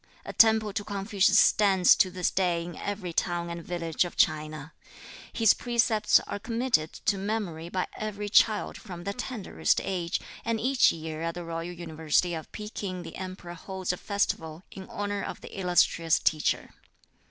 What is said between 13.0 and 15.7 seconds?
the Emperor holds a festival in honor of the